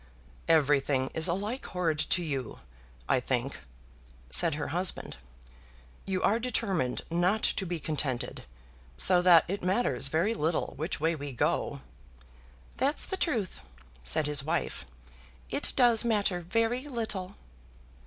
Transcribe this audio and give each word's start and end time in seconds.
"Everything 0.47 1.11
is 1.13 1.27
alike 1.27 1.63
horrid 1.63 1.99
to 1.99 2.23
you, 2.23 2.57
I 3.07 3.19
think," 3.19 3.59
said 4.31 4.55
her 4.55 4.69
husband. 4.69 5.17
"You 6.07 6.23
are 6.23 6.39
determined 6.39 7.03
not 7.11 7.43
to 7.43 7.67
be 7.67 7.79
contented, 7.79 8.45
so 8.97 9.21
that 9.21 9.45
it 9.47 9.61
matters 9.61 10.07
very 10.07 10.33
little 10.33 10.73
which 10.75 10.99
way 10.99 11.13
we 11.13 11.33
go." 11.33 11.81
"That's 12.77 13.05
the 13.05 13.15
truth," 13.15 13.61
said 14.03 14.25
his 14.25 14.43
wife. 14.43 14.87
"It 15.51 15.71
does 15.75 16.03
matter 16.03 16.39
very 16.41 16.85
little." 16.85 17.35